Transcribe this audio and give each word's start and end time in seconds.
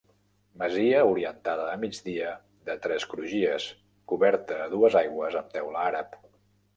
Masia 0.59 1.01
orientada 1.09 1.67
a 1.73 1.75
migdia 1.83 2.31
de 2.69 2.75
tres 2.85 3.05
crugies 3.11 3.67
coberta 4.13 4.57
a 4.65 4.65
dues 4.73 4.97
aigües 5.03 5.39
amb 5.43 5.55
teula 5.59 5.85
àrab. 5.91 6.17